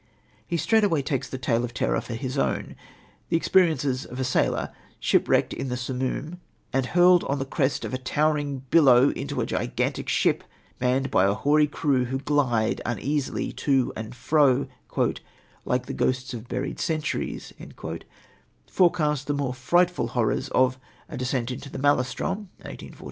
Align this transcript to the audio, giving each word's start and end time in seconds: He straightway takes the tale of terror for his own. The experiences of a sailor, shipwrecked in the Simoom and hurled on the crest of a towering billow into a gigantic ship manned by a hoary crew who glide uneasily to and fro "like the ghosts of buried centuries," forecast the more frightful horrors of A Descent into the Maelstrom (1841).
He 0.47 0.57
straightway 0.57 1.03
takes 1.03 1.29
the 1.29 1.37
tale 1.37 1.63
of 1.63 1.75
terror 1.75 2.01
for 2.01 2.15
his 2.15 2.35
own. 2.35 2.75
The 3.29 3.37
experiences 3.37 4.03
of 4.03 4.19
a 4.19 4.23
sailor, 4.23 4.71
shipwrecked 4.99 5.53
in 5.53 5.69
the 5.69 5.77
Simoom 5.77 6.39
and 6.73 6.87
hurled 6.87 7.23
on 7.25 7.37
the 7.37 7.45
crest 7.45 7.85
of 7.85 7.93
a 7.93 7.99
towering 7.99 8.63
billow 8.71 9.11
into 9.11 9.41
a 9.41 9.45
gigantic 9.45 10.09
ship 10.09 10.43
manned 10.79 11.11
by 11.11 11.25
a 11.25 11.35
hoary 11.35 11.67
crew 11.67 12.05
who 12.05 12.17
glide 12.17 12.81
uneasily 12.83 13.51
to 13.51 13.93
and 13.95 14.15
fro 14.15 14.65
"like 15.65 15.85
the 15.85 15.93
ghosts 15.93 16.33
of 16.33 16.47
buried 16.47 16.79
centuries," 16.79 17.53
forecast 18.65 19.27
the 19.27 19.35
more 19.35 19.53
frightful 19.53 20.07
horrors 20.07 20.49
of 20.49 20.79
A 21.09 21.15
Descent 21.17 21.51
into 21.51 21.69
the 21.69 21.77
Maelstrom 21.77 22.49
(1841). 22.65 22.97